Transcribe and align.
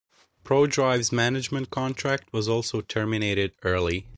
Prodrive's 0.43 1.11
management 1.11 1.69
contract 1.69 2.33
was 2.33 2.49
also 2.49 2.81
terminated 2.81 3.53
early. 3.61 4.07